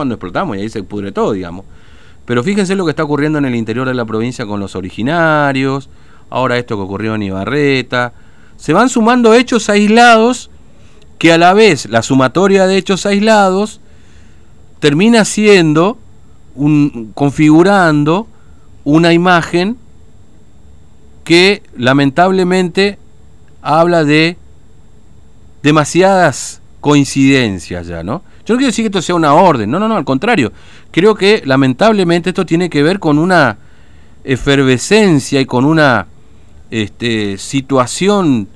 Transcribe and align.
cuando 0.00 0.14
explotamos 0.14 0.56
y 0.56 0.60
ahí 0.60 0.68
se 0.68 0.84
pudre 0.84 1.10
todo, 1.10 1.32
digamos. 1.32 1.64
Pero 2.24 2.44
fíjense 2.44 2.76
lo 2.76 2.84
que 2.84 2.90
está 2.90 3.02
ocurriendo 3.02 3.40
en 3.40 3.46
el 3.46 3.56
interior 3.56 3.88
de 3.88 3.94
la 3.94 4.04
provincia 4.04 4.46
con 4.46 4.60
los 4.60 4.76
originarios, 4.76 5.90
ahora 6.30 6.56
esto 6.56 6.76
que 6.76 6.82
ocurrió 6.82 7.16
en 7.16 7.24
Ibarreta. 7.24 8.12
Se 8.56 8.72
van 8.72 8.90
sumando 8.90 9.34
hechos 9.34 9.68
aislados 9.68 10.50
que 11.18 11.32
a 11.32 11.36
la 11.36 11.52
vez 11.52 11.86
la 11.86 12.02
sumatoria 12.02 12.68
de 12.68 12.76
hechos 12.76 13.06
aislados 13.06 13.80
termina 14.78 15.24
siendo 15.24 15.98
un, 16.54 17.10
configurando 17.12 18.28
una 18.84 19.12
imagen 19.12 19.76
que 21.24 21.64
lamentablemente 21.76 23.00
habla 23.62 24.04
de 24.04 24.36
demasiadas 25.64 26.62
coincidencias 26.80 27.88
ya, 27.88 28.04
¿no? 28.04 28.22
Yo 28.48 28.54
no 28.54 28.60
quiero 28.60 28.70
decir 28.70 28.84
que 28.84 28.86
esto 28.86 29.02
sea 29.02 29.14
una 29.14 29.34
orden, 29.34 29.70
no, 29.70 29.78
no, 29.78 29.88
no, 29.88 29.96
al 29.98 30.06
contrario. 30.06 30.54
Creo 30.90 31.14
que 31.14 31.42
lamentablemente 31.44 32.30
esto 32.30 32.46
tiene 32.46 32.70
que 32.70 32.82
ver 32.82 32.98
con 32.98 33.18
una 33.18 33.58
efervescencia 34.24 35.38
y 35.38 35.44
con 35.44 35.66
una 35.66 36.06
este, 36.70 37.36
situación 37.36 38.48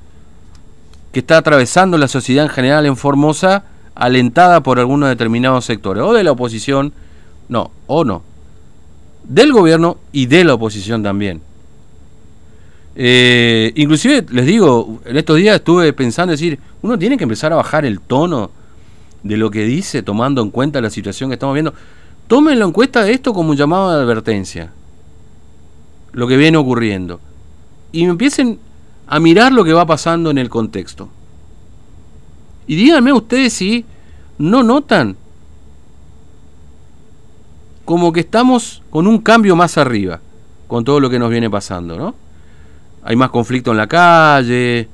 que 1.12 1.20
está 1.20 1.36
atravesando 1.36 1.98
la 1.98 2.08
sociedad 2.08 2.46
en 2.46 2.50
general 2.50 2.86
en 2.86 2.96
Formosa, 2.96 3.64
alentada 3.94 4.62
por 4.62 4.78
algunos 4.78 5.10
determinados 5.10 5.66
sectores, 5.66 6.02
o 6.02 6.14
de 6.14 6.24
la 6.24 6.32
oposición, 6.32 6.94
no, 7.50 7.70
o 7.86 8.02
no, 8.02 8.22
del 9.24 9.52
gobierno 9.52 9.98
y 10.10 10.24
de 10.24 10.44
la 10.44 10.54
oposición 10.54 11.02
también. 11.02 11.42
Eh, 12.96 13.72
inclusive, 13.74 14.24
les 14.30 14.46
digo, 14.46 15.02
en 15.04 15.18
estos 15.18 15.36
días 15.36 15.56
estuve 15.56 15.92
pensando, 15.92 16.30
decir, 16.30 16.58
uno 16.80 16.98
tiene 16.98 17.18
que 17.18 17.24
empezar 17.24 17.52
a 17.52 17.56
bajar 17.56 17.84
el 17.84 18.00
tono 18.00 18.61
de 19.22 19.36
lo 19.36 19.50
que 19.50 19.64
dice, 19.64 20.02
tomando 20.02 20.42
en 20.42 20.50
cuenta 20.50 20.80
la 20.80 20.90
situación 20.90 21.30
que 21.30 21.34
estamos 21.34 21.54
viendo. 21.54 21.74
Tómenlo 22.26 22.64
en 22.64 22.72
cuenta 22.72 23.08
esto 23.08 23.32
como 23.32 23.50
un 23.50 23.56
llamado 23.56 23.90
de 23.90 24.02
advertencia, 24.02 24.72
lo 26.12 26.26
que 26.26 26.36
viene 26.36 26.56
ocurriendo, 26.56 27.20
y 27.90 28.04
empiecen 28.04 28.58
a 29.06 29.20
mirar 29.20 29.52
lo 29.52 29.64
que 29.64 29.72
va 29.72 29.86
pasando 29.86 30.30
en 30.30 30.38
el 30.38 30.48
contexto. 30.48 31.08
Y 32.66 32.76
díganme 32.76 33.12
ustedes 33.12 33.52
si 33.52 33.84
no 34.38 34.62
notan 34.62 35.16
como 37.84 38.12
que 38.12 38.20
estamos 38.20 38.82
con 38.90 39.06
un 39.06 39.18
cambio 39.18 39.56
más 39.56 39.76
arriba, 39.76 40.20
con 40.68 40.84
todo 40.84 41.00
lo 41.00 41.10
que 41.10 41.18
nos 41.18 41.30
viene 41.30 41.50
pasando, 41.50 41.96
¿no? 41.98 42.14
Hay 43.04 43.16
más 43.16 43.30
conflicto 43.30 43.72
en 43.72 43.76
la 43.76 43.88
calle, 43.88 44.88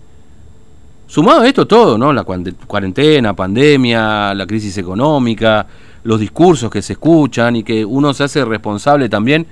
Sumado 1.08 1.40
a 1.40 1.48
esto 1.48 1.66
todo, 1.66 1.96
¿no? 1.96 2.12
La 2.12 2.22
cuarentena, 2.22 3.34
pandemia, 3.34 4.34
la 4.34 4.46
crisis 4.46 4.76
económica, 4.76 5.66
los 6.04 6.20
discursos 6.20 6.70
que 6.70 6.82
se 6.82 6.92
escuchan 6.92 7.56
y 7.56 7.62
que 7.62 7.82
uno 7.82 8.12
se 8.12 8.24
hace 8.24 8.44
responsable 8.44 9.08
también 9.08 9.46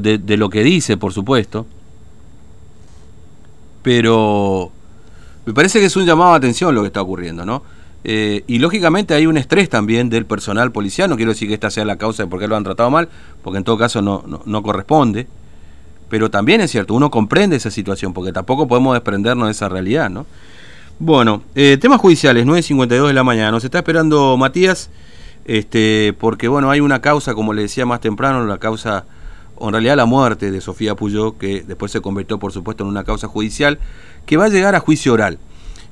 de, 0.00 0.36
lo 0.36 0.50
que 0.50 0.64
dice, 0.64 0.96
por 0.96 1.12
supuesto. 1.12 1.64
Pero 3.84 4.72
me 5.46 5.54
parece 5.54 5.78
que 5.78 5.86
es 5.86 5.96
un 5.96 6.06
llamado 6.06 6.32
de 6.32 6.38
atención 6.38 6.74
lo 6.74 6.80
que 6.80 6.88
está 6.88 7.02
ocurriendo, 7.02 7.46
¿no? 7.46 7.62
Eh, 8.02 8.42
y 8.48 8.58
lógicamente 8.58 9.14
hay 9.14 9.26
un 9.26 9.36
estrés 9.36 9.70
también 9.70 10.10
del 10.10 10.26
personal 10.26 10.72
policial, 10.72 11.08
no 11.08 11.14
quiero 11.16 11.30
decir 11.30 11.46
que 11.46 11.54
esta 11.54 11.70
sea 11.70 11.84
la 11.84 11.98
causa 11.98 12.24
de 12.24 12.28
por 12.28 12.40
qué 12.40 12.48
lo 12.48 12.56
han 12.56 12.64
tratado 12.64 12.90
mal, 12.90 13.08
porque 13.44 13.58
en 13.58 13.64
todo 13.64 13.78
caso 13.78 14.02
no, 14.02 14.24
no 14.44 14.62
corresponde, 14.62 15.28
pero 16.10 16.30
también 16.30 16.60
es 16.60 16.72
cierto, 16.72 16.94
uno 16.94 17.10
comprende 17.12 17.56
esa 17.56 17.70
situación, 17.70 18.12
porque 18.12 18.32
tampoco 18.32 18.66
podemos 18.66 18.94
desprendernos 18.94 19.46
de 19.46 19.52
esa 19.52 19.68
realidad, 19.68 20.10
¿no? 20.10 20.26
Bueno, 20.98 21.42
eh, 21.54 21.76
temas 21.80 22.00
judiciales, 22.00 22.46
9.52 22.46 23.08
de 23.08 23.12
la 23.12 23.24
mañana. 23.24 23.50
Nos 23.50 23.64
está 23.64 23.78
esperando 23.78 24.36
Matías, 24.36 24.90
este, 25.44 26.14
porque 26.18 26.48
bueno, 26.48 26.70
hay 26.70 26.80
una 26.80 27.00
causa, 27.00 27.34
como 27.34 27.52
le 27.52 27.62
decía 27.62 27.84
más 27.84 28.00
temprano, 28.00 28.44
la 28.46 28.58
causa, 28.58 29.04
o 29.56 29.68
en 29.68 29.72
realidad 29.72 29.96
la 29.96 30.06
muerte 30.06 30.50
de 30.50 30.60
Sofía 30.60 30.94
Puyó, 30.94 31.36
que 31.36 31.64
después 31.66 31.90
se 31.90 32.00
convirtió, 32.00 32.38
por 32.38 32.52
supuesto, 32.52 32.84
en 32.84 32.90
una 32.90 33.02
causa 33.02 33.26
judicial, 33.26 33.78
que 34.24 34.36
va 34.36 34.44
a 34.44 34.48
llegar 34.48 34.74
a 34.74 34.80
juicio 34.80 35.12
oral. 35.12 35.38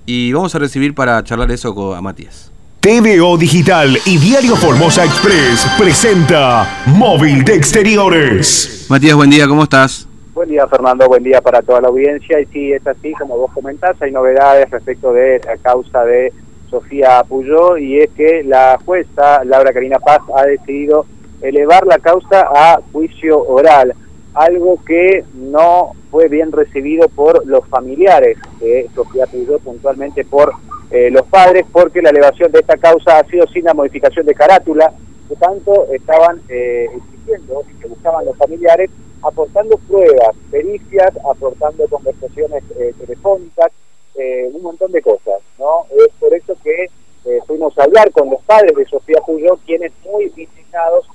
Y 0.06 0.32
vamos 0.32 0.54
a 0.54 0.58
recibir 0.58 0.94
para 0.94 1.22
charlar 1.24 1.50
eso 1.50 1.74
con, 1.74 1.96
a 1.96 2.00
Matías. 2.00 2.52
TVO 2.80 3.36
Digital 3.38 3.96
y 4.06 4.18
Diario 4.18 4.56
Formosa 4.56 5.04
Express 5.04 5.66
presenta 5.78 6.82
Móvil 6.86 7.44
de 7.44 7.54
Exteriores. 7.54 8.86
Matías, 8.88 9.14
buen 9.14 9.30
día, 9.30 9.46
¿cómo 9.46 9.64
estás? 9.64 10.08
Buen 10.34 10.48
día, 10.48 10.66
Fernando. 10.66 11.08
Buen 11.08 11.22
día 11.22 11.42
para 11.42 11.60
toda 11.60 11.82
la 11.82 11.88
audiencia. 11.88 12.40
Y 12.40 12.46
sí, 12.46 12.72
es 12.72 12.86
así, 12.86 13.12
como 13.12 13.36
vos 13.36 13.52
comentás, 13.52 14.00
hay 14.00 14.12
novedades 14.12 14.70
respecto 14.70 15.12
de 15.12 15.42
la 15.44 15.58
causa 15.58 16.06
de 16.06 16.32
Sofía 16.70 17.22
Puyó 17.28 17.76
y 17.76 18.00
es 18.00 18.10
que 18.12 18.42
la 18.42 18.78
jueza 18.82 19.44
Laura 19.44 19.74
Karina 19.74 19.98
Paz 19.98 20.20
ha 20.34 20.46
decidido 20.46 21.04
elevar 21.42 21.86
la 21.86 21.98
causa 21.98 22.48
a 22.50 22.80
juicio 22.92 23.42
oral, 23.42 23.94
algo 24.32 24.82
que 24.86 25.22
no 25.34 25.92
fue 26.10 26.28
bien 26.28 26.50
recibido 26.50 27.08
por 27.10 27.46
los 27.46 27.68
familiares 27.68 28.38
de 28.58 28.88
Sofía 28.94 29.26
Puyó, 29.26 29.58
puntualmente 29.58 30.24
por 30.24 30.54
eh, 30.90 31.10
los 31.10 31.26
padres, 31.26 31.66
porque 31.70 32.00
la 32.00 32.08
elevación 32.08 32.50
de 32.52 32.60
esta 32.60 32.78
causa 32.78 33.18
ha 33.18 33.24
sido 33.24 33.46
sin 33.48 33.64
la 33.64 33.74
modificación 33.74 34.24
de 34.24 34.34
carátula, 34.34 34.94
que 35.28 35.36
tanto 35.36 35.92
estaban 35.92 36.40
eh, 36.48 36.86
exigiendo 36.96 37.64
y 37.70 37.82
que 37.82 37.88
buscaban 37.88 38.24
los 38.24 38.36
familiares 38.38 38.88
aportando 39.22 39.76
pruebas, 39.88 40.36
pericias, 40.50 41.12
aportando 41.30 41.86
conversaciones 41.88 42.62
eh, 42.78 42.92
telefónicas, 42.98 43.72
eh, 44.16 44.50
un 44.52 44.62
montón 44.62 44.92
de 44.92 45.00
cosas, 45.00 45.40
¿no? 45.58 45.86
Es 45.90 46.12
por 46.18 46.34
eso 46.34 46.54
que 46.62 46.84
eh, 47.24 47.38
fuimos 47.46 47.76
a 47.78 47.84
hablar 47.84 48.10
con 48.10 48.28
los 48.30 48.42
padres 48.42 48.74
de 48.76 48.84
Sofía 48.86 49.20
Puyó, 49.24 49.56
quienes 49.64 49.92
muy 50.04 50.24
indignados 50.24 51.06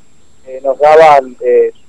nos 0.63 0.79
daban 0.79 1.35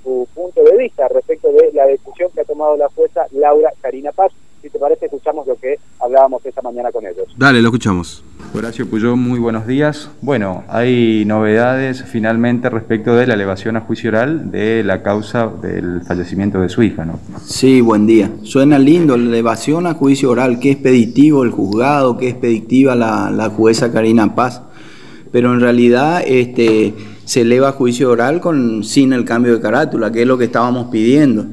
su 0.02 0.26
punto 0.34 0.64
de 0.64 0.76
vista 0.76 1.06
respecto 1.06 1.46
de 1.52 1.70
la 1.72 1.86
decisión 1.86 2.28
que 2.34 2.40
ha 2.40 2.44
tomado 2.44 2.76
la 2.76 2.88
jueza 2.88 3.24
Laura 3.30 3.72
Karina 3.80 4.10
Paz. 4.10 4.32
Si 4.60 4.68
te 4.68 4.80
parece, 4.80 5.04
escuchamos 5.04 5.46
lo 5.46 5.54
que 5.54 5.78
hablábamos 6.00 6.44
esta 6.44 6.60
mañana 6.60 6.90
con 6.90 7.06
ellos. 7.06 7.28
Dale, 7.36 7.62
lo 7.62 7.68
escuchamos. 7.68 8.24
Horacio 8.58 8.90
Puyó, 8.90 9.16
muy 9.16 9.38
buenos 9.38 9.68
días. 9.68 10.10
Bueno, 10.20 10.64
hay 10.68 11.24
novedades 11.24 12.02
finalmente 12.02 12.68
respecto 12.68 13.14
de 13.14 13.24
la 13.28 13.34
elevación 13.34 13.76
a 13.76 13.82
juicio 13.82 14.10
oral 14.10 14.50
de 14.50 14.82
la 14.82 15.04
causa 15.04 15.48
del 15.62 16.02
fallecimiento 16.02 16.60
de 16.60 16.68
su 16.68 16.82
hija, 16.82 17.04
¿no? 17.04 17.20
Sí, 17.44 17.80
buen 17.80 18.08
día. 18.08 18.32
Suena 18.42 18.80
lindo, 18.80 19.16
la 19.16 19.28
elevación 19.28 19.86
a 19.86 19.94
juicio 19.94 20.30
oral, 20.30 20.58
qué 20.58 20.72
expeditivo 20.72 21.44
el 21.44 21.52
juzgado, 21.52 22.16
qué 22.16 22.30
expeditiva 22.30 22.96
la, 22.96 23.30
la 23.30 23.48
jueza 23.48 23.92
Karina 23.92 24.34
Paz, 24.34 24.60
pero 25.30 25.54
en 25.54 25.60
realidad 25.60 26.24
este, 26.26 26.94
se 27.24 27.42
eleva 27.42 27.68
a 27.68 27.72
juicio 27.72 28.10
oral 28.10 28.40
con, 28.40 28.82
sin 28.82 29.12
el 29.12 29.24
cambio 29.24 29.52
de 29.52 29.60
carátula, 29.60 30.10
que 30.10 30.22
es 30.22 30.26
lo 30.26 30.36
que 30.36 30.46
estábamos 30.46 30.88
pidiendo. 30.88 31.46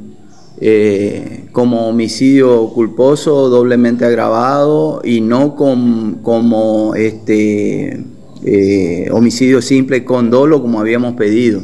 Eh, 0.60 1.45
como 1.56 1.88
homicidio 1.88 2.68
culposo 2.68 3.48
doblemente 3.48 4.04
agravado 4.04 5.00
y 5.06 5.22
no 5.22 5.56
como 5.56 6.96
este, 6.96 8.04
eh, 8.44 9.08
homicidio 9.10 9.62
simple 9.62 10.04
con 10.04 10.30
dolo 10.30 10.62
como 10.62 10.82
habíamos 10.82 11.14
pedido. 11.14 11.62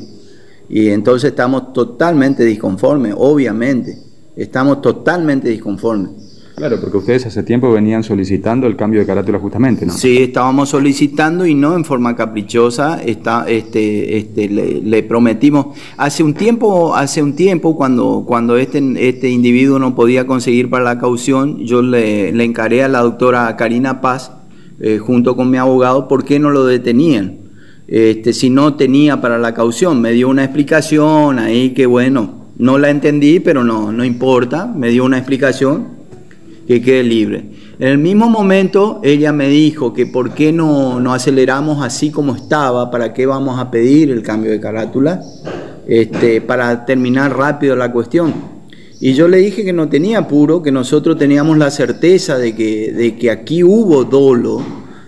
Y 0.70 0.92
entonces 0.92 1.32
estamos 1.32 1.74
totalmente 1.74 2.46
disconformes, 2.46 3.16
obviamente, 3.18 3.98
estamos 4.38 4.82
totalmente 4.82 5.50
disconformes. 5.50 6.31
Claro, 6.56 6.80
porque 6.80 6.98
ustedes 6.98 7.26
hace 7.26 7.44
tiempo 7.44 7.72
venían 7.72 8.04
solicitando 8.04 8.68
el 8.68 8.76
cambio 8.76 9.00
de 9.00 9.06
carátula 9.06 9.40
justamente, 9.40 9.86
¿no? 9.86 9.94
Sí, 9.94 10.18
estábamos 10.18 10.70
solicitando 10.70 11.46
y 11.46 11.56
no 11.56 11.76
en 11.76 11.86
forma 11.86 12.16
caprichosa, 12.16 13.02
está, 13.02 13.46
este, 13.48 14.18
este, 14.18 14.50
le, 14.50 15.04
prometimos. 15.04 15.68
Hace 15.98 16.24
un 16.24 16.34
tiempo, 16.34 16.96
hace 16.96 17.24
un 17.24 17.36
tiempo 17.36 17.76
cuando, 17.76 18.26
cuando 18.28 18.58
este, 18.58 18.82
este 19.08 19.30
individuo 19.30 19.80
no 19.80 19.96
podía 19.96 20.28
conseguir 20.28 20.70
para 20.70 20.84
la 20.84 21.00
caución, 21.00 21.60
yo 21.60 21.82
le, 21.82 22.32
le 22.32 22.44
encaré 22.44 22.84
a 22.84 22.88
la 22.88 23.00
doctora 23.00 23.56
Karina 23.56 24.02
Paz, 24.02 24.32
eh, 24.80 24.98
junto 24.98 25.36
con 25.36 25.50
mi 25.50 25.58
abogado, 25.58 26.08
por 26.08 26.26
qué 26.26 26.38
no 26.38 26.50
lo 26.50 26.66
detenían. 26.66 27.40
Este, 27.88 28.34
si 28.34 28.50
no 28.50 28.76
tenía 28.76 29.22
para 29.22 29.38
la 29.38 29.54
caución, 29.54 30.02
me 30.02 30.12
dio 30.12 30.30
una 30.30 30.44
explicación 30.44 31.40
ahí 31.40 31.72
que 31.72 31.86
bueno, 31.86 32.46
no 32.58 32.78
la 32.78 32.90
entendí, 32.90 33.40
pero 33.40 33.64
no, 33.64 33.92
no 33.92 34.06
importa, 34.06 34.66
me 34.66 34.90
dio 34.90 35.04
una 35.06 35.18
explicación 35.18 36.01
que 36.72 36.82
quede 36.82 37.04
libre. 37.04 37.44
En 37.80 37.88
el 37.90 37.98
mismo 37.98 38.30
momento 38.30 39.02
ella 39.04 39.34
me 39.34 39.50
dijo 39.50 39.94
que 39.94 40.06
por 40.06 40.34
qué 40.34 40.54
no, 40.54 41.02
no 41.02 41.14
aceleramos 41.14 41.84
así 41.84 42.12
como 42.12 42.34
estaba, 42.34 42.90
para 42.90 43.14
qué 43.14 43.26
vamos 43.26 43.60
a 43.60 43.70
pedir 43.70 44.10
el 44.10 44.24
cambio 44.24 44.52
de 44.52 44.62
carátula, 44.62 45.22
este, 45.86 46.40
para 46.40 46.86
terminar 46.86 47.36
rápido 47.36 47.76
la 47.76 47.92
cuestión. 47.92 48.34
Y 49.02 49.14
yo 49.14 49.28
le 49.28 49.40
dije 49.40 49.66
que 49.66 49.74
no 49.74 49.90
tenía 49.90 50.20
apuro, 50.20 50.62
que 50.64 50.72
nosotros 50.72 51.18
teníamos 51.18 51.58
la 51.58 51.72
certeza 51.72 52.38
de 52.38 52.56
que, 52.56 52.94
de 52.94 53.18
que 53.18 53.32
aquí 53.32 53.66
hubo 53.66 54.06
dolo, 54.06 54.62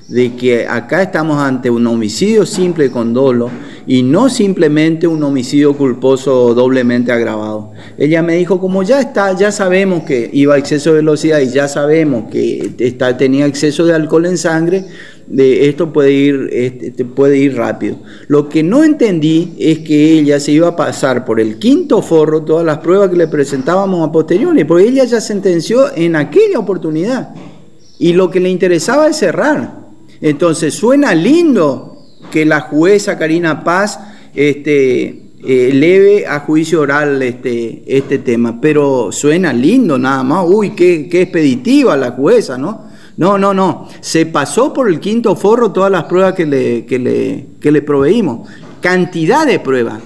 de 0.09 0.33
que 0.33 0.67
acá 0.67 1.01
estamos 1.01 1.37
ante 1.37 1.69
un 1.69 1.87
homicidio 1.87 2.45
simple 2.45 2.91
con 2.91 3.13
dolo 3.13 3.49
y 3.85 4.03
no 4.03 4.29
simplemente 4.29 5.07
un 5.07 5.21
homicidio 5.23 5.75
culposo 5.75 6.53
doblemente 6.53 7.11
agravado. 7.11 7.71
Ella 7.97 8.21
me 8.21 8.35
dijo, 8.35 8.59
como 8.59 8.83
ya 8.83 8.99
está, 8.99 9.35
ya 9.37 9.51
sabemos 9.51 10.03
que 10.03 10.29
iba 10.31 10.55
a 10.55 10.57
exceso 10.57 10.91
de 10.91 10.97
velocidad 10.97 11.39
y 11.39 11.49
ya 11.49 11.67
sabemos 11.67 12.29
que 12.31 12.73
está, 12.79 13.17
tenía 13.17 13.45
exceso 13.45 13.85
de 13.85 13.93
alcohol 13.93 14.25
en 14.25 14.37
sangre, 14.37 14.85
de 15.27 15.69
esto 15.69 15.91
puede 15.91 16.11
ir, 16.11 16.49
este, 16.51 17.05
puede 17.05 17.37
ir 17.37 17.55
rápido. 17.55 17.97
Lo 18.27 18.49
que 18.49 18.63
no 18.63 18.83
entendí 18.83 19.53
es 19.57 19.79
que 19.79 20.19
ella 20.19 20.39
se 20.39 20.51
iba 20.51 20.69
a 20.69 20.75
pasar 20.75 21.25
por 21.25 21.39
el 21.39 21.59
quinto 21.59 22.01
forro 22.01 22.43
todas 22.43 22.65
las 22.65 22.79
pruebas 22.79 23.09
que 23.09 23.17
le 23.17 23.27
presentábamos 23.27 24.07
a 24.07 24.11
posteriori, 24.11 24.63
porque 24.63 24.87
ella 24.87 25.05
ya 25.05 25.21
sentenció 25.21 25.95
en 25.95 26.15
aquella 26.15 26.59
oportunidad. 26.59 27.33
Y 27.99 28.13
lo 28.13 28.29
que 28.29 28.39
le 28.39 28.49
interesaba 28.49 29.07
es 29.07 29.17
cerrar. 29.17 29.83
Entonces 30.19 30.73
suena 30.73 31.13
lindo 31.13 31.92
que 32.33 32.47
la 32.47 32.61
jueza 32.61 33.15
Karina 33.19 33.63
Paz 33.63 33.99
este, 34.33 35.21
eh, 35.45 35.69
leve 35.71 36.25
a 36.25 36.39
juicio 36.39 36.81
oral 36.81 37.21
este, 37.21 37.83
este 37.85 38.17
tema, 38.17 38.59
pero 38.59 39.11
suena 39.11 39.53
lindo 39.53 39.99
nada 39.99 40.23
más, 40.23 40.43
uy, 40.47 40.71
qué, 40.71 41.07
qué 41.07 41.21
expeditiva 41.21 41.95
la 41.95 42.09
jueza, 42.09 42.57
¿no? 42.57 42.87
No, 43.17 43.37
no, 43.37 43.53
no, 43.53 43.87
se 44.01 44.25
pasó 44.25 44.73
por 44.73 44.89
el 44.89 44.99
quinto 44.99 45.35
forro 45.35 45.71
todas 45.71 45.91
las 45.91 46.05
pruebas 46.05 46.33
que 46.33 46.47
le, 46.47 46.87
que 46.87 46.97
le, 46.97 47.45
que 47.61 47.71
le 47.71 47.83
proveímos, 47.83 48.49
cantidad 48.81 49.45
de 49.45 49.59
pruebas, 49.59 49.99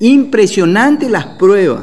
impresionante 0.00 1.08
las 1.08 1.24
pruebas. 1.38 1.80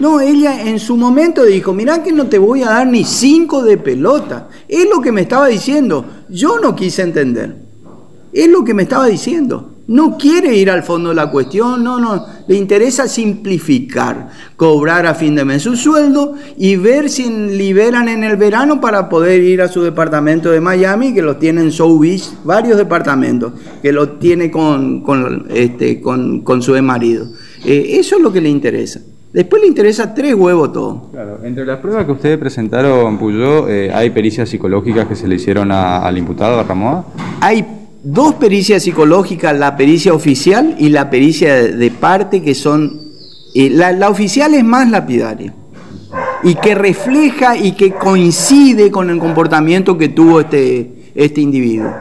No, 0.00 0.20
ella 0.20 0.68
en 0.68 0.80
su 0.80 0.96
momento 0.96 1.44
dijo, 1.44 1.72
mirá 1.72 2.02
que 2.02 2.10
no 2.10 2.26
te 2.26 2.38
voy 2.38 2.64
a 2.64 2.70
dar 2.70 2.86
ni 2.88 3.04
cinco 3.04 3.62
de 3.62 3.78
pelota. 3.78 4.48
Es 4.66 4.88
lo 4.92 5.00
que 5.00 5.10
me 5.10 5.22
estaba 5.22 5.48
diciendo. 5.48 6.04
Yo 6.28 6.60
no 6.60 6.76
quise 6.76 7.02
entender. 7.02 7.67
Es 8.38 8.48
lo 8.48 8.64
que 8.64 8.72
me 8.72 8.84
estaba 8.84 9.06
diciendo. 9.06 9.74
No 9.88 10.16
quiere 10.16 10.54
ir 10.54 10.70
al 10.70 10.84
fondo 10.84 11.08
de 11.08 11.16
la 11.16 11.28
cuestión, 11.28 11.82
no, 11.82 11.98
no, 11.98 12.24
le 12.46 12.54
interesa 12.54 13.08
simplificar, 13.08 14.28
cobrar 14.54 15.06
a 15.06 15.14
fin 15.16 15.34
de 15.34 15.44
mes 15.44 15.62
su 15.62 15.74
sueldo 15.74 16.34
y 16.56 16.76
ver 16.76 17.10
si 17.10 17.28
liberan 17.28 18.08
en 18.08 18.22
el 18.22 18.36
verano 18.36 18.80
para 18.80 19.08
poder 19.08 19.42
ir 19.42 19.60
a 19.60 19.66
su 19.66 19.82
departamento 19.82 20.52
de 20.52 20.60
Miami, 20.60 21.12
que 21.12 21.20
lo 21.20 21.36
tiene 21.36 21.62
en 21.62 21.72
South 21.72 22.00
Beach, 22.00 22.30
varios 22.44 22.76
departamentos, 22.76 23.54
que 23.82 23.90
lo 23.90 24.10
tiene 24.10 24.52
con, 24.52 25.00
con, 25.02 25.46
este, 25.50 26.00
con, 26.00 26.42
con 26.42 26.62
su 26.62 26.80
marido. 26.80 27.26
Eh, 27.64 27.96
eso 27.98 28.18
es 28.18 28.22
lo 28.22 28.32
que 28.32 28.40
le 28.40 28.50
interesa. 28.50 29.00
Después 29.32 29.62
le 29.62 29.66
interesa 29.66 30.14
tres 30.14 30.34
huevos 30.34 30.72
todo. 30.72 31.08
Claro, 31.10 31.40
entre 31.42 31.66
las 31.66 31.80
pruebas 31.80 32.06
que 32.06 32.12
ustedes 32.12 32.38
presentaron, 32.38 33.18
Puyó, 33.18 33.68
eh, 33.68 33.90
¿hay 33.92 34.10
pericias 34.10 34.48
psicológicas 34.48 35.08
que 35.08 35.16
se 35.16 35.26
le 35.26 35.34
hicieron 35.34 35.72
al 35.72 36.16
imputado, 36.16 36.60
a 36.60 36.62
Ramoa? 36.62 37.04
Hay 37.40 37.77
dos 38.02 38.34
pericias 38.34 38.82
psicológicas, 38.82 39.56
la 39.58 39.76
pericia 39.76 40.12
oficial 40.12 40.76
y 40.78 40.88
la 40.90 41.10
pericia 41.10 41.54
de 41.54 41.90
parte, 41.90 42.42
que 42.42 42.54
son... 42.54 43.08
Eh, 43.54 43.70
la, 43.70 44.08
oficial 44.08 44.54
es 44.54 44.62
más 44.62 44.90
lapidaria 44.90 45.54
y 46.42 46.54
que 46.54 46.74
refleja 46.74 47.56
y 47.56 47.72
que 47.72 47.92
coincide 47.92 48.90
con 48.90 49.10
el 49.10 49.18
comportamiento 49.18 49.96
que 49.96 50.10
tuvo 50.10 50.40
este, 50.40 51.10
este 51.14 51.40
individuo. 51.40 51.92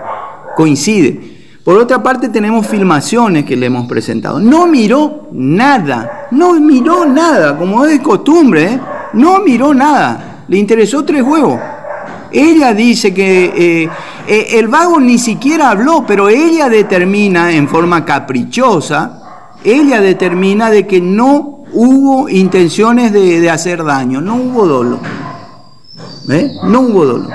Coincide. 0.56 1.38
Por 1.64 1.78
otra 1.78 2.02
parte 2.02 2.30
tenemos 2.30 2.68
filmaciones 2.68 3.46
que 3.46 3.56
le 3.56 3.66
hemos 3.66 3.88
presentado. 3.88 4.40
No 4.40 4.68
miró 4.68 5.30
nada, 5.32 6.28
no 6.32 6.54
miró 6.60 7.06
nada, 7.06 7.58
como 7.58 7.86
es 7.86 7.92
de 7.92 8.02
costumbre, 8.02 8.64
¿eh? 8.74 8.80
no 9.14 9.40
miró 9.40 9.74
nada. 9.74 10.46
Le 10.48 10.58
interesó 10.58 11.04
tres 11.04 11.24
huevos. 11.24 11.60
Ella 12.32 12.74
dice 12.74 13.14
que 13.14 13.46
eh, 13.46 13.90
eh, 14.28 14.60
el 14.60 14.68
vago 14.68 15.00
ni 15.00 15.18
siquiera 15.18 15.72
habló, 15.72 16.04
pero 16.06 16.30
ella 16.30 16.70
determina 16.70 17.52
en 17.52 17.68
forma 17.68 18.04
caprichosa, 18.04 19.54
ella 19.64 20.02
determina 20.02 20.70
de 20.70 20.86
que 20.86 21.00
no 21.02 21.64
hubo 21.74 22.30
intenciones 22.30 23.12
de, 23.14 23.50
hacer 23.50 23.84
daño, 23.84 24.22
no 24.22 24.36
hubo 24.36 24.68
dolo. 24.68 25.00
¿Eh? 26.30 26.52
No 26.64 26.82
hubo 26.82 27.06
dolo. 27.06 27.30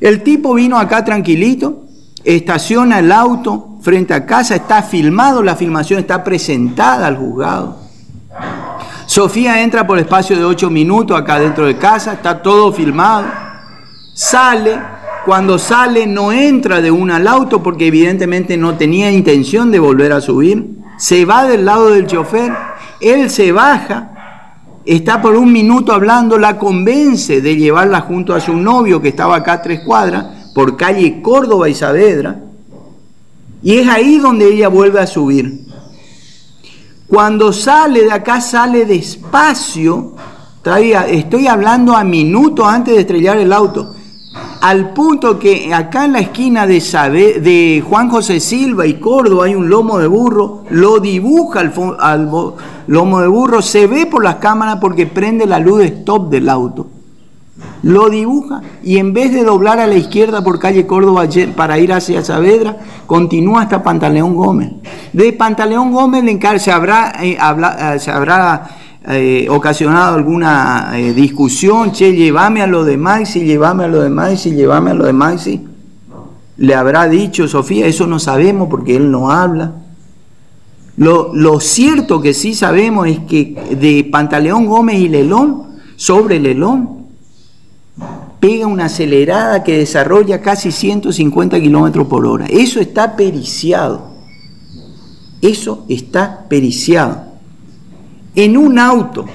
El 0.00 0.22
tipo 0.22 0.54
vino 0.54 0.78
acá 0.78 1.04
tranquilito, 1.04 1.84
estaciona 2.22 3.00
el 3.00 3.10
auto 3.10 3.78
frente 3.80 4.14
a 4.14 4.24
casa, 4.24 4.54
está 4.54 4.82
filmado, 4.82 5.42
la 5.42 5.56
filmación 5.56 5.98
está 5.98 6.22
presentada 6.22 7.06
al 7.06 7.16
juzgado. 7.16 7.78
Sofía 9.06 9.60
entra 9.62 9.86
por 9.86 9.98
espacio 9.98 10.36
de 10.36 10.44
ocho 10.44 10.70
minutos 10.70 11.18
acá 11.18 11.40
dentro 11.40 11.66
de 11.66 11.76
casa, 11.76 12.12
está 12.12 12.40
todo 12.40 12.72
filmado 12.72 13.49
sale, 14.20 14.78
cuando 15.24 15.58
sale 15.58 16.06
no 16.06 16.30
entra 16.30 16.82
de 16.82 16.90
una 16.90 17.16
al 17.16 17.26
auto 17.26 17.62
porque 17.62 17.86
evidentemente 17.86 18.58
no 18.58 18.76
tenía 18.76 19.10
intención 19.10 19.70
de 19.70 19.78
volver 19.78 20.12
a 20.12 20.20
subir, 20.20 20.76
se 20.98 21.24
va 21.24 21.46
del 21.46 21.64
lado 21.64 21.88
del 21.88 22.06
chofer, 22.06 22.52
él 23.00 23.30
se 23.30 23.50
baja, 23.50 24.82
está 24.84 25.22
por 25.22 25.36
un 25.36 25.50
minuto 25.50 25.94
hablando, 25.94 26.36
la 26.36 26.58
convence 26.58 27.40
de 27.40 27.56
llevarla 27.56 28.02
junto 28.02 28.34
a 28.34 28.40
su 28.40 28.54
novio 28.54 29.00
que 29.00 29.08
estaba 29.08 29.36
acá 29.36 29.54
a 29.54 29.62
tres 29.62 29.80
cuadras, 29.86 30.52
por 30.54 30.76
calle 30.76 31.22
Córdoba 31.22 31.70
y 31.70 31.74
Saavedra, 31.74 32.42
y 33.62 33.78
es 33.78 33.88
ahí 33.88 34.18
donde 34.18 34.52
ella 34.52 34.68
vuelve 34.68 35.00
a 35.00 35.06
subir. 35.06 35.66
Cuando 37.06 37.54
sale 37.54 38.04
de 38.04 38.12
acá, 38.12 38.42
sale 38.42 38.84
despacio, 38.84 40.14
estoy 41.08 41.46
hablando 41.46 41.96
a 41.96 42.04
minutos 42.04 42.66
antes 42.68 42.94
de 42.94 43.00
estrellar 43.00 43.38
el 43.38 43.54
auto 43.54 43.94
al 44.60 44.90
punto 44.90 45.38
que 45.38 45.72
acá 45.72 46.04
en 46.04 46.12
la 46.12 46.20
esquina 46.20 46.66
de, 46.66 46.80
de 47.40 47.82
Juan 47.88 48.10
José 48.10 48.40
Silva 48.40 48.86
y 48.86 48.94
Córdoba 48.94 49.46
hay 49.46 49.54
un 49.54 49.70
lomo 49.70 49.98
de 49.98 50.06
burro, 50.06 50.64
lo 50.70 51.00
dibuja 51.00 51.60
al, 51.60 52.30
lomo 52.86 53.20
de 53.20 53.28
burro, 53.28 53.62
se 53.62 53.86
ve 53.86 54.06
por 54.06 54.22
las 54.22 54.36
cámaras 54.36 54.76
porque 54.80 55.06
prende 55.06 55.46
la 55.46 55.58
luz 55.58 55.78
de 55.78 55.86
stop 55.86 56.30
del 56.30 56.48
auto. 56.48 56.86
Lo 57.82 58.08
dibuja 58.10 58.62
y 58.82 58.98
en 58.98 59.12
vez 59.12 59.32
de 59.32 59.44
doblar 59.44 59.80
a 59.80 59.86
la 59.86 59.94
izquierda 59.94 60.42
por 60.42 60.58
calle 60.58 60.86
Córdoba 60.86 61.26
para 61.56 61.78
ir 61.78 61.92
hacia 61.92 62.22
Saavedra, 62.22 62.78
continúa 63.06 63.62
hasta 63.62 63.82
Pantaleón 63.82 64.34
Gómez. 64.34 64.72
De 65.12 65.32
Pantaleón 65.32 65.92
Gómez 65.92 66.24
se 66.58 66.70
habrá, 66.70 67.12
eh, 67.22 67.38
eh, 67.38 67.98
se 67.98 68.10
habrá 68.10 68.79
eh, 69.08 69.46
ocasionado 69.48 70.14
alguna 70.14 70.92
eh, 70.94 71.14
discusión, 71.14 71.90
che, 71.90 72.12
llévame 72.14 72.60
a 72.60 72.66
lo 72.66 72.84
de 72.84 72.98
Maxi, 72.98 73.40
llévame 73.40 73.84
a 73.84 73.88
lo 73.88 74.02
de 74.02 74.10
Maxi, 74.10 74.50
llévame 74.50 74.90
a 74.90 74.94
lo 74.94 75.06
de 75.06 75.12
Maxi. 75.12 75.66
Le 76.58 76.74
habrá 76.74 77.08
dicho 77.08 77.48
Sofía, 77.48 77.86
eso 77.86 78.06
no 78.06 78.18
sabemos 78.18 78.68
porque 78.68 78.96
él 78.96 79.10
no 79.10 79.30
habla. 79.30 79.72
Lo, 80.98 81.34
lo 81.34 81.60
cierto 81.60 82.20
que 82.20 82.34
sí 82.34 82.54
sabemos 82.54 83.08
es 83.08 83.20
que 83.20 83.76
de 83.80 84.06
Pantaleón 84.10 84.66
Gómez 84.66 85.00
y 85.00 85.08
Lelón, 85.08 85.62
sobre 85.96 86.38
Lelón, 86.38 87.06
pega 88.38 88.66
una 88.66 88.86
acelerada 88.86 89.64
que 89.64 89.78
desarrolla 89.78 90.42
casi 90.42 90.70
150 90.70 91.58
kilómetros 91.58 92.06
por 92.06 92.26
hora. 92.26 92.44
Eso 92.50 92.80
está 92.80 93.16
periciado. 93.16 94.10
Eso 95.40 95.86
está 95.88 96.44
periciado 96.50 97.29
en 98.44 98.56
un 98.56 98.78
auto, 98.78 99.26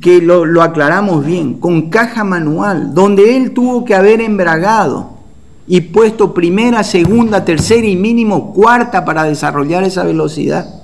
que 0.00 0.20
lo, 0.20 0.62
aclaramos 0.62 1.24
bien, 1.24 1.54
con 1.54 1.88
caja 1.88 2.24
manual, 2.24 2.92
donde 2.92 3.38
él 3.38 3.52
tuvo 3.52 3.86
que 3.86 3.94
haber 3.94 4.20
embragado 4.20 5.14
y 5.66 5.80
puesto 5.80 6.34
primera, 6.34 6.84
segunda, 6.84 7.44
tercera 7.44 7.86
y 7.86 7.96
mínimo 7.96 8.52
cuarta 8.52 9.06
para 9.06 9.24
desarrollar 9.24 9.82
esa 9.82 10.04
velocidad. 10.04 10.82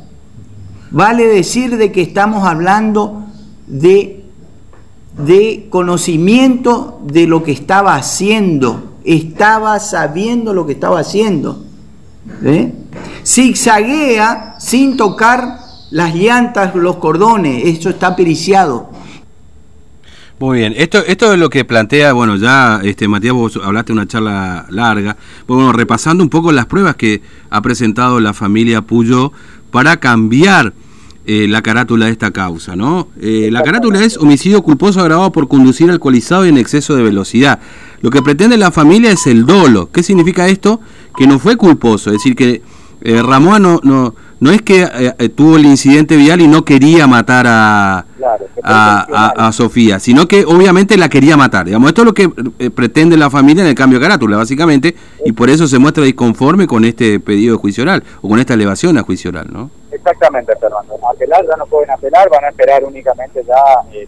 Vale 0.90 1.26
decir 1.26 1.76
de 1.76 1.92
que 1.92 2.00
estamos 2.00 2.44
hablando 2.44 3.24
de, 3.66 4.24
de 5.18 5.66
conocimiento 5.68 6.98
de 7.04 7.26
lo 7.26 7.42
que 7.42 7.52
estaba 7.52 7.96
haciendo, 7.96 8.94
estaba 9.04 9.78
sabiendo 9.80 10.54
lo 10.54 10.64
que 10.66 10.72
estaba 10.72 11.00
haciendo. 11.00 11.62
¿eh? 12.42 12.72
Zigzaguea 13.22 14.56
sin 14.58 14.96
tocar 14.96 15.59
las 15.90 16.14
llantas, 16.14 16.74
los 16.74 16.96
cordones, 16.96 17.64
eso 17.64 17.90
está 17.90 18.14
periciado. 18.16 18.90
Muy 20.38 20.60
bien, 20.60 20.72
esto, 20.76 21.04
esto 21.06 21.34
es 21.34 21.38
lo 21.38 21.50
que 21.50 21.66
plantea, 21.66 22.14
bueno, 22.14 22.36
ya 22.36 22.80
este 22.82 23.06
Matías, 23.08 23.34
vos 23.34 23.60
hablaste 23.62 23.92
de 23.92 23.98
una 23.98 24.08
charla 24.08 24.64
larga, 24.70 25.16
bueno, 25.46 25.70
repasando 25.72 26.24
un 26.24 26.30
poco 26.30 26.50
las 26.50 26.64
pruebas 26.64 26.96
que 26.96 27.20
ha 27.50 27.60
presentado 27.60 28.20
la 28.20 28.32
familia 28.32 28.80
Puyo 28.80 29.32
para 29.70 29.98
cambiar 29.98 30.72
eh, 31.26 31.46
la 31.46 31.60
carátula 31.60 32.06
de 32.06 32.12
esta 32.12 32.30
causa, 32.30 32.74
¿no? 32.74 33.08
Eh, 33.20 33.50
la 33.52 33.62
carátula 33.62 34.02
es 34.02 34.16
homicidio 34.16 34.62
culposo 34.62 35.00
agravado 35.00 35.30
por 35.30 35.46
conducir 35.46 35.90
alcoholizado 35.90 36.46
y 36.46 36.48
en 36.48 36.56
exceso 36.56 36.96
de 36.96 37.02
velocidad. 37.02 37.60
Lo 38.00 38.10
que 38.10 38.22
pretende 38.22 38.56
la 38.56 38.70
familia 38.70 39.12
es 39.12 39.26
el 39.26 39.44
dolo. 39.44 39.90
¿Qué 39.92 40.02
significa 40.02 40.48
esto? 40.48 40.80
Que 41.18 41.26
no 41.26 41.38
fue 41.38 41.56
culposo, 41.56 42.08
es 42.08 42.14
decir, 42.14 42.34
que 42.34 42.62
eh, 43.02 43.22
Ramón 43.22 43.80
no 43.82 44.14
no 44.40 44.50
es 44.50 44.62
que 44.62 44.82
eh, 44.82 45.14
eh, 45.18 45.28
tuvo 45.28 45.56
el 45.56 45.66
incidente 45.66 46.16
vial 46.16 46.40
y 46.40 46.48
no 46.48 46.64
quería 46.64 47.06
matar 47.06 47.46
a, 47.48 48.04
a, 48.62 49.52
Sofía, 49.52 49.98
sino 49.98 50.26
que 50.26 50.44
obviamente 50.44 50.96
la 50.96 51.08
quería 51.08 51.36
matar. 51.36 51.66
Digamos, 51.66 51.88
esto 51.88 52.02
es 52.02 52.06
lo 52.06 52.14
que 52.14 52.30
eh, 52.58 52.70
pretende 52.70 53.16
la 53.16 53.30
familia 53.30 53.62
en 53.62 53.68
el 53.68 53.74
cambio 53.74 53.98
de 53.98 54.04
carátula, 54.04 54.36
básicamente, 54.36 54.94
y 55.24 55.32
por 55.32 55.50
eso 55.50 55.66
se 55.66 55.78
muestra 55.78 56.04
disconforme 56.04 56.66
con 56.66 56.84
este 56.84 57.20
pedido 57.20 57.54
de 57.54 57.60
juicio 57.60 57.82
oral 57.82 58.02
o 58.22 58.28
con 58.28 58.38
esta 58.38 58.54
elevación 58.54 58.96
a 58.98 59.02
juicio 59.02 59.30
oral, 59.30 59.48
¿no? 59.50 59.70
Exactamente, 59.92 60.52
Fernando. 60.56 60.98
Apelar 61.08 61.44
ya 61.46 61.56
no 61.56 61.66
pueden 61.66 61.90
apelar, 61.90 62.28
van 62.30 62.44
a 62.44 62.48
esperar 62.48 62.84
únicamente 62.84 63.42
ya 63.46 63.54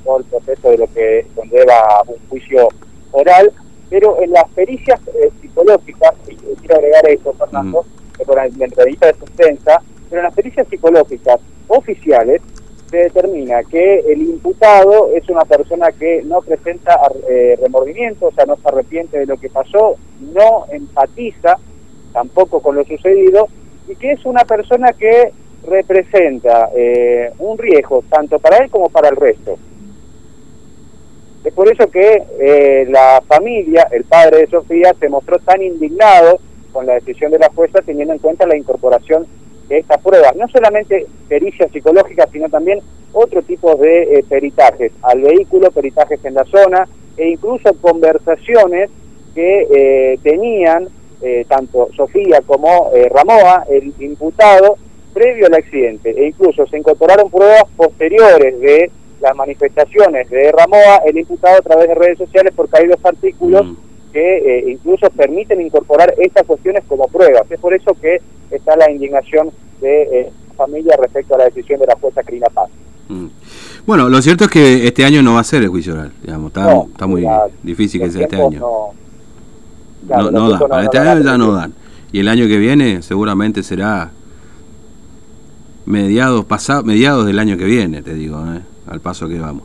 todo 0.04 0.18
el 0.18 0.24
proceso 0.24 0.70
de 0.70 0.78
lo 0.78 0.86
que 0.86 1.26
conlleva 1.34 2.02
un 2.06 2.28
juicio 2.28 2.68
oral 3.10 3.52
pero 3.92 4.18
en 4.22 4.30
las 4.30 4.48
pericias 4.54 4.98
eh, 5.08 5.30
psicológicas, 5.42 6.14
y 6.26 6.34
quiero 6.34 6.76
agregar 6.76 7.06
esto, 7.10 7.34
Fernando, 7.34 7.84
que 8.16 8.24
por 8.24 8.36
la 8.36 8.46
entrevista 8.46 9.10
es 9.10 9.16
extensa, 9.20 9.82
pero 10.12 10.20
en 10.20 10.26
las 10.26 10.34
pericias 10.34 10.68
psicológicas 10.68 11.40
oficiales 11.68 12.42
se 12.90 12.98
determina 12.98 13.62
que 13.64 14.00
el 14.00 14.20
imputado 14.20 15.08
es 15.14 15.26
una 15.30 15.46
persona 15.46 15.90
que 15.90 16.22
no 16.22 16.42
presenta 16.42 17.00
eh, 17.26 17.58
remordimiento, 17.58 18.26
o 18.26 18.32
sea, 18.32 18.44
no 18.44 18.56
se 18.56 18.68
arrepiente 18.68 19.20
de 19.20 19.24
lo 19.24 19.38
que 19.38 19.48
pasó, 19.48 19.96
no 20.34 20.66
empatiza 20.70 21.56
tampoco 22.12 22.60
con 22.60 22.76
lo 22.76 22.84
sucedido, 22.84 23.48
y 23.88 23.96
que 23.96 24.12
es 24.12 24.26
una 24.26 24.44
persona 24.44 24.92
que 24.92 25.32
representa 25.66 26.68
eh, 26.76 27.32
un 27.38 27.56
riesgo 27.56 28.04
tanto 28.10 28.38
para 28.38 28.58
él 28.58 28.70
como 28.70 28.90
para 28.90 29.08
el 29.08 29.16
resto. 29.16 29.56
Es 31.42 31.54
por 31.54 31.72
eso 31.72 31.90
que 31.90 32.22
eh, 32.38 32.86
la 32.90 33.22
familia, 33.26 33.88
el 33.90 34.04
padre 34.04 34.40
de 34.40 34.46
Sofía, 34.48 34.94
se 35.00 35.08
mostró 35.08 35.38
tan 35.38 35.62
indignado 35.62 36.38
con 36.70 36.84
la 36.84 36.94
decisión 36.94 37.32
de 37.32 37.38
la 37.38 37.48
jueza 37.48 37.80
teniendo 37.80 38.12
en 38.12 38.20
cuenta 38.20 38.46
la 38.46 38.58
incorporación 38.58 39.26
de 39.68 39.78
esta 39.78 39.98
prueba. 39.98 40.32
No 40.36 40.48
solamente 40.48 41.06
pericia 41.28 41.68
psicológica, 41.68 42.28
sino 42.32 42.48
también 42.48 42.80
otro 43.12 43.42
tipo 43.42 43.74
de 43.76 44.02
eh, 44.02 44.24
peritajes 44.28 44.92
al 45.02 45.20
vehículo, 45.20 45.70
peritajes 45.70 46.24
en 46.24 46.34
la 46.34 46.44
zona 46.44 46.88
e 47.16 47.28
incluso 47.28 47.72
conversaciones 47.80 48.90
que 49.34 49.66
eh, 49.70 50.18
tenían 50.22 50.88
tanto 51.46 51.88
Sofía 51.94 52.40
como 52.44 52.90
Ramoa, 53.08 53.64
el 53.70 53.94
imputado, 54.00 54.76
previo 55.14 55.46
al 55.46 55.54
accidente. 55.54 56.10
E 56.10 56.26
incluso 56.26 56.66
se 56.66 56.78
incorporaron 56.78 57.30
pruebas 57.30 57.62
posteriores 57.76 58.58
de 58.58 58.90
las 59.22 59.36
manifestaciones 59.36 60.28
de 60.28 60.50
Ramoa, 60.50 61.02
el 61.06 61.16
imputado 61.16 61.58
a 61.58 61.62
través 61.62 61.88
de 61.88 61.94
redes 61.94 62.18
sociales, 62.18 62.52
porque 62.54 62.78
hay 62.78 62.88
dos 62.88 62.98
artículos 63.04 63.64
mm. 63.64 63.76
Que 64.12 64.36
eh, 64.38 64.70
incluso 64.70 65.08
permiten 65.10 65.60
incorporar 65.60 66.14
estas 66.18 66.46
cuestiones 66.46 66.84
como 66.86 67.08
pruebas. 67.08 67.50
Es 67.50 67.58
por 67.58 67.74
eso 67.74 67.94
que 68.00 68.20
está 68.50 68.76
la 68.76 68.90
indignación 68.90 69.50
de 69.80 70.02
eh, 70.02 70.32
la 70.48 70.54
familia 70.54 70.96
respecto 70.96 71.34
a 71.34 71.38
la 71.38 71.44
decisión 71.44 71.80
de 71.80 71.86
la 71.86 71.96
jueza 71.96 72.22
Crina 72.22 72.46
Paz. 72.52 72.70
Mm. 73.08 73.26
Bueno, 73.86 74.08
lo 74.08 74.22
cierto 74.22 74.44
es 74.44 74.50
que 74.50 74.86
este 74.86 75.04
año 75.04 75.22
no 75.22 75.34
va 75.34 75.40
a 75.40 75.44
ser 75.44 75.62
el 75.62 75.68
juicio 75.68 75.94
oral, 75.94 76.12
digamos, 76.22 76.48
está, 76.48 76.82
está 76.82 77.06
muy 77.06 77.26
difícil 77.62 78.00
que 78.00 78.10
sea 78.10 78.22
este 78.22 78.36
año. 78.36 78.60
No, 80.08 80.30
no, 80.30 80.50
da, 80.50 80.58
para 80.58 80.84
este 80.84 80.98
año 80.98 81.22
ya 81.22 81.38
no 81.38 81.52
dan. 81.52 81.74
Y 82.12 82.20
el 82.20 82.28
año 82.28 82.46
que 82.46 82.58
viene 82.58 83.02
seguramente 83.02 83.62
será 83.62 84.12
mediados, 85.86 86.44
pasado, 86.44 86.84
mediados 86.84 87.26
del 87.26 87.38
año 87.38 87.56
que 87.56 87.64
viene, 87.64 88.02
te 88.02 88.14
digo, 88.14 88.38
¿eh? 88.54 88.60
al 88.86 89.00
paso 89.00 89.28
que 89.28 89.38
vamos. 89.38 89.64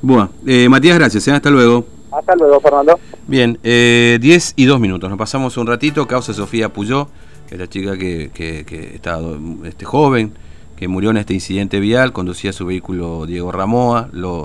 Bueno, 0.00 0.30
eh, 0.46 0.68
Matías, 0.68 0.98
gracias. 0.98 1.28
¿eh? 1.28 1.32
Hasta 1.32 1.50
luego. 1.50 1.86
Hasta 2.12 2.36
luego, 2.36 2.60
Fernando. 2.60 2.98
Bien, 3.26 3.58
eh, 3.62 4.18
10 4.20 4.54
y 4.56 4.66
2 4.66 4.78
minutos. 4.80 5.08
Nos 5.08 5.18
pasamos 5.18 5.56
un 5.56 5.66
ratito. 5.66 6.06
Causa 6.06 6.34
Sofía 6.34 6.68
Puyó, 6.68 7.08
es 7.50 7.58
la 7.58 7.68
chica 7.68 7.96
que, 7.98 8.30
que, 8.32 8.64
que 8.64 8.94
está 8.94 9.18
este, 9.64 9.84
joven, 9.84 10.32
que 10.76 10.88
murió 10.88 11.10
en 11.10 11.18
este 11.18 11.34
incidente 11.34 11.80
vial, 11.80 12.12
conducía 12.12 12.52
su 12.52 12.66
vehículo 12.66 13.26
Diego 13.26 13.52
Ramoa. 13.52 14.08
Lo, 14.12 14.40